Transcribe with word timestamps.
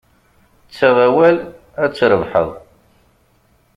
Ttaɣ 0.67 0.97
awal, 1.07 1.37
ad 1.83 1.91
trebḥeḍ. 1.93 2.49